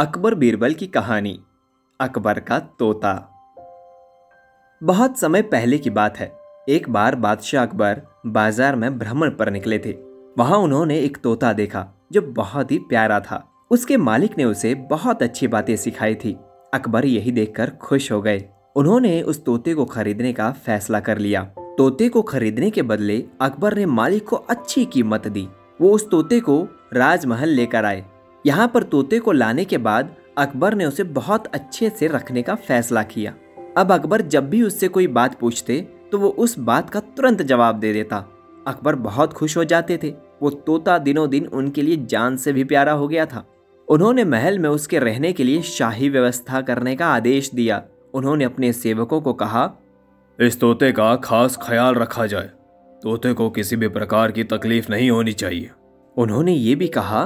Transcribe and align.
अकबर 0.00 0.34
बीरबल 0.34 0.74
की 0.74 0.86
कहानी, 0.86 1.40
अकबर 2.00 2.38
का 2.40 2.58
तोता। 2.58 3.12
बहुत 4.82 5.18
समय 5.18 5.42
पहले 5.42 5.78
की 5.78 5.90
बात 5.90 6.18
है। 6.18 6.32
एक 6.68 6.90
बार 6.90 7.14
बादशाह 7.14 7.62
अकबर 7.62 8.02
बाज़ार 8.26 8.76
में 8.76 8.98
भ्रमण 8.98 9.30
पर 9.30 9.50
निकले 9.50 9.78
थे। 9.78 9.92
वहाँ 10.38 10.58
उन्होंने 10.58 10.98
एक 10.98 11.16
तोता 11.16 11.52
देखा, 11.52 11.86
जो 12.12 12.22
बहुत 12.22 12.72
ही 12.72 12.78
प्यारा 12.78 13.20
था। 13.20 13.48
उसके 13.70 13.96
मालिक 13.96 14.38
ने 14.38 14.44
उसे 14.44 14.74
बहुत 14.74 15.22
अच्छी 15.22 15.48
बातें 15.48 15.76
सिखाई 15.76 16.14
थी। 16.14 16.36
अकबर 16.74 17.04
यही 17.04 17.32
देखकर 17.32 17.70
खुश 17.70 18.12
हो 18.12 18.22
गए। 18.22 18.44
उन्होंने 18.76 19.22
उस 19.22 19.44
तोते 19.44 19.74
को 19.74 19.84
खरीदने 19.84 20.32
का 20.32 20.50
फैसला 20.50 21.00
कर 21.00 21.18
लिया। 21.18 21.42
तोते 21.58 22.08
को 22.08 22.22
खरीदने 22.22 22.70
के 22.70 22.82
बदले 22.82 23.24
अकबर 23.40 23.74
ने 23.74 23.86
मालिक 23.86 24.28
को 24.28 24.36
अच्छी 24.36 24.84
कीमत 24.84 25.28
दी। 25.28 25.48
वो 25.80 25.90
उस 25.90 26.10
तोते 26.10 26.40
को 26.40 26.68
राजमहल 26.94 27.48
लेकर 27.48 27.84
आए। 27.84 28.04
यहाँ 28.44 28.68
पर 28.68 28.82
तोते 28.82 29.18
को 29.18 29.32
लाने 29.32 29.64
के 29.64 29.78
बाद 29.78 30.14
अकबर 30.38 30.74
ने 30.74 30.84
उसे 30.84 31.04
बहुत 31.04 31.46
अच्छे 31.46 31.90
से 31.90 32.06
रखने 32.06 32.42
का 32.42 32.54
फैसला 32.54 33.02
किया। 33.02 33.34
अब 33.76 33.92
अकबर 33.92 34.22
जब 34.22 34.48
भी 34.50 34.62
उससे 34.62 34.88
कोई 34.88 35.06
बात 35.06 35.38
पूछते 35.38 35.80
तो 36.12 36.18
वो 36.18 36.28
उस 36.28 36.58
बात 36.58 36.90
का 36.90 37.00
तुरंत 37.00 37.42
जवाब 37.42 37.78
दे 37.78 37.92
देता। 37.92 38.16
अकबर 38.66 38.94
बहुत 38.94 39.32
खुश 39.32 39.56
हो 39.56 39.64
जाते 39.64 39.98
थे। 40.02 40.12
वो 40.42 40.50
तोता 40.50 40.98
दिनों 40.98 41.28
दिन 41.30 41.46
उनके 41.46 41.82
लिए 41.82 41.96
जान 41.96 42.36
से 42.36 42.52
भी 42.52 42.64
प्यारा 42.64 42.92
हो 42.92 43.08
गया 43.08 43.26
था। 43.26 43.44
उन्होंने 43.88 44.24
महल 44.24 44.58
में 44.58 44.68
उसके 44.68 44.98
रहने 44.98 45.32
के 45.32 45.44
लिए 45.44 45.62
शाही 45.62 46.08
व्यवस्था 46.08 46.60
करने 46.60 46.96
का 46.96 47.06
आदेश 47.06 47.50
दिया। 47.54 47.82
उन्होंने 48.14 48.44
अपने 48.44 48.72
सेवकों 48.72 49.20
को 49.20 49.32
कहा 49.32 49.70
इस 50.38 50.60
तोते 50.60 50.92
का 50.92 51.14
खास 51.16 51.58
ख्याल 51.62 51.94
रखा 51.94 52.26
जाए। 52.26 52.50
तोते 53.02 53.32
को 53.32 53.50
किसी 53.50 53.76
भी 53.76 53.88
प्रकार 53.88 54.32
की 54.32 54.44
तकलीफ़ 54.44 54.90
नहीं 54.90 55.10
होनी 55.10 55.32
चाहिए। 55.32 55.70
उन्होंने 56.16 56.52
ये 56.52 56.74
भी 56.74 56.88
कहा 56.88 57.24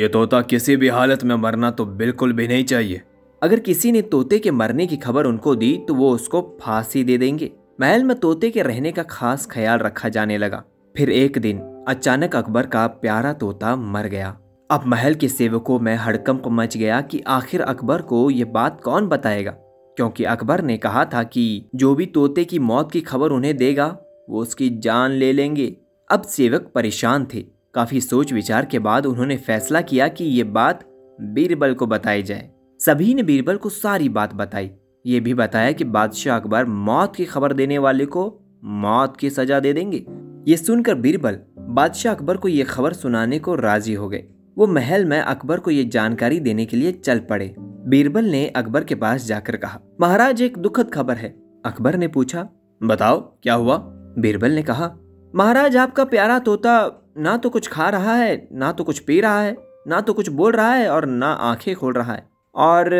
ये 0.00 0.08
तोता 0.08 0.40
किसी 0.40 0.76
भी 0.76 0.88
हालत 0.88 1.24
में 1.24 1.34
मरना 1.36 1.70
तो 1.70 1.84
बिल्कुल 1.84 2.32
भी 2.32 2.48
नहीं 2.48 2.64
चाहिए। 2.64 3.00
अगर 3.42 3.58
किसी 3.58 3.92
ने 3.92 4.02
तोते 4.02 4.38
के 4.38 4.50
मरने 4.50 4.86
की 4.86 4.96
खबर 4.96 5.26
उनको 5.26 5.54
दी 5.54 5.84
तो 5.88 5.94
वो 5.94 6.10
उसको 6.10 6.58
फांसी 6.62 7.04
दे 7.04 7.18
देंगे। 7.18 7.50
महल 7.80 8.04
में 8.04 8.18
तोते 8.18 8.50
के 8.50 8.62
रहने 8.62 8.92
का 8.92 9.02
खास 9.02 9.46
ख्याल 9.46 9.78
रखा 9.78 10.08
जाने 10.08 10.38
लगा। 10.38 10.62
फिर 10.96 11.10
एक 11.10 11.38
दिन 11.38 11.84
अचानक 11.88 12.36
अकबर 12.36 12.66
का 12.66 12.86
प्यारा 12.86 13.32
तोता 13.32 13.76
मर 13.76 14.06
गया। 14.06 14.38
अब 14.70 14.86
महल 14.86 15.14
के 15.14 15.28
सेवकों 15.28 15.78
में 15.80 15.94
हड़कंप 15.96 16.42
मच 16.46 16.76
गया 16.76 17.00
कि 17.00 17.20
आखिर 17.20 17.60
अकबर 17.60 18.02
को 18.02 18.30
ये 18.30 18.44
बात 18.44 18.80
कौन 18.80 19.08
बताएगा? 19.08 19.50
क्योंकि 19.96 20.24
अकबर 20.24 20.60
ने 20.60 20.76
कहा 20.76 21.04
था 21.04 21.22
कि 21.22 21.70
जो 21.74 21.94
भी 21.94 22.06
तोते 22.06 22.44
की 22.44 22.58
मौत 22.58 22.92
की 22.92 23.00
खबर 23.00 23.30
उन्हें 23.30 23.56
देगा, 23.56 23.86
वो 24.30 24.42
उसकी 24.42 24.70
जान 24.70 25.10
ले 25.10 25.32
लेंगे। 25.32 25.76
अब 26.10 26.22
सेवक 26.22 26.72
परेशान 26.74 27.26
थे। 27.34 27.59
काफ़ी 27.74 28.00
सोच 28.00 28.32
विचार 28.32 28.64
के 28.64 28.78
बाद 28.78 29.06
उन्होंने 29.06 29.36
फैसला 29.36 29.80
किया 29.80 30.08
कि 30.08 30.24
ये 30.24 30.44
बात 30.44 30.84
बीरबल 31.20 31.74
को 31.74 31.86
बताई 31.86 32.22
जाए। 32.22 32.50
सभी 32.80 33.14
ने 33.14 33.22
बीरबल 33.22 33.56
को 33.56 33.68
सारी 33.68 34.08
बात 34.08 34.34
बताई। 34.34 34.70
ये 35.06 35.20
भी 35.20 35.34
बताया 35.34 35.72
कि 35.72 35.84
बादशाह 35.84 36.36
अकबर 36.36 36.64
मौत 36.64 37.16
की 37.16 37.24
खबर 37.24 37.52
देने 37.52 37.78
वाले 37.78 38.06
को 38.06 38.40
मौत 38.64 39.16
की 39.16 39.30
सजा 39.30 39.60
दे 39.60 39.72
देंगे। 39.72 40.04
ये 40.48 40.56
सुनकर 40.56 40.94
बीरबल 40.94 41.38
बादशाह 41.58 42.14
अकबर 42.14 42.36
को 42.36 42.48
ये 42.48 42.62
खबर 42.62 42.92
सुनाने 42.92 43.38
को 43.38 43.54
राज़ी 43.54 43.94
हो 43.94 44.08
गए। 44.08 44.24
वो 44.58 44.66
महल 44.66 45.04
में 45.04 45.20
अकबर 45.20 45.58
को 45.58 45.70
ये 45.70 45.84
जानकारी 45.84 46.40
देने 46.40 46.66
के 46.66 46.76
लिए 46.76 46.92
चल 46.92 47.18
पड़े। 47.18 47.54
बीरबल 47.58 48.24
ने 48.24 48.46
अकबर 48.46 48.84
के 48.84 48.94
पास 48.94 49.26
जाकर 49.26 49.56
कहा, 49.56 49.80
महाराज, 50.00 50.42
एक 50.42 50.58
दुखद 50.58 50.90
खबर 50.90 51.16
है। 51.16 51.28
अकबर 51.64 51.96
ने 51.96 52.08
पूछा, 52.08 52.48
बताओ, 52.82 53.20
क्या 53.42 53.54
हुआ? 53.54 53.76
बीरबल 54.18 54.50
ने 54.50 54.62
कहा, 54.62 54.96
महाराज, 55.34 55.76
आपका 55.76 56.04
प्यारा 56.04 56.38
तोता 56.38 56.99
ना 57.16 57.36
तो 57.36 57.50
कुछ 57.50 57.68
खा 57.68 57.88
रहा 57.88 58.14
है, 58.14 58.48
ना 58.52 58.70
तो 58.72 58.84
कुछ 58.84 58.98
पी 58.98 59.20
रहा 59.20 59.42
है, 59.42 59.56
ना 59.88 60.00
तो 60.00 60.12
कुछ 60.12 60.28
बोल 60.28 60.52
रहा 60.52 60.72
है 60.72 60.88
और 60.90 61.06
ना 61.06 61.32
आँखें 61.32 61.74
खोल 61.76 61.92
रहा 61.92 62.12
है 62.12 62.28
और 62.54 62.90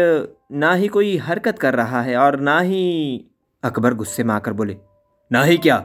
ना 0.53 0.72
ही 0.75 0.89
कोई 0.89 1.16
हरकत 1.16 1.58
कर 1.58 1.75
रहा 1.75 2.03
है 2.03 2.16
और 2.16 2.38
ना 2.41 2.58
ही 2.61 3.25
अकबर 3.62 3.94
गुस्से 3.94 4.25
में 4.25 4.34
आकर 4.34 4.53
बोले, 4.53 4.76
ना 5.31 5.43
ही 5.43 5.56
क्या? 5.56 5.84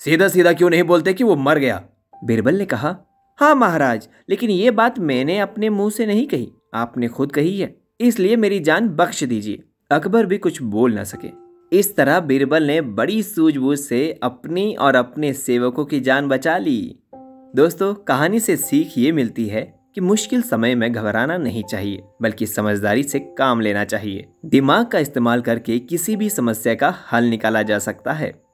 सीधा 0.00 0.28
सीधा 0.28 0.52
क्यों 0.52 0.70
नहीं 0.70 0.82
बोलते 0.82 1.14
कि 1.14 1.24
वो 1.24 1.36
मर 1.36 1.58
गया? 1.58 1.82
बीरबल 2.24 2.58
ने 2.58 2.66
कहा 2.66 2.96
हाँ 3.38 3.54
महाराज, 3.54 4.08
लेकिन 4.30 4.50
ये 4.50 4.70
बात 4.70 4.98
मैंने 4.98 5.38
अपने 5.38 5.68
मुँह 5.70 5.90
से 5.90 6.06
नहीं 6.06 6.26
कही, 6.26 6.52
आपने 6.74 7.08
खुद 7.08 7.32
कही 7.32 7.58
है, 7.60 7.74
इसलिए 8.00 8.36
मेरी 8.36 8.60
जान 8.60 8.88
बख्श 8.88 9.24
दीजिए। 9.24 9.62
अकबर 9.90 10.26
भी 10.26 10.38
कुछ 10.38 10.62
बोल 10.62 10.94
ना 10.94 11.04
सके। 11.04 11.30
इस 11.72 11.94
तरह 11.96 12.20
बीरबल 12.20 12.62
ने 12.62 12.80
बड़ी 12.80 13.22
सूझबूझ 13.22 13.78
से 13.78 14.18
अपनी 14.22 14.74
और 14.74 14.96
अपने 14.96 15.32
सेवकों 15.32 15.84
की 15.84 16.00
जान 16.00 16.28
बचा 16.28 16.56
ली। 16.58 16.98
दोस्तों, 17.56 17.94
कहानी 17.94 18.40
से 18.40 18.56
सीख 18.56 18.98
ये 18.98 19.12
मिलती 19.12 19.46
है 19.46 19.74
कि 19.94 20.00
मुश्किल 20.00 20.42
समय 20.42 20.74
में 20.74 20.92
घबराना 20.92 21.36
नहीं 21.36 21.64
चाहिए, 21.64 22.02
बल्कि 22.22 22.46
समझदारी 22.46 23.02
से 23.02 23.18
काम 23.18 23.60
लेना 23.60 23.84
चाहिए। 23.84 24.26
दिमाग 24.44 24.86
का 24.86 24.98
इस्तेमाल 24.98 25.40
करके 25.40 25.78
किसी 25.78 26.16
भी 26.16 26.30
समस्या 26.30 26.74
का 26.74 26.94
हल 27.12 27.24
निकाला 27.24 27.62
जा 27.62 27.78
सकता 27.78 28.12
है। 28.12 28.45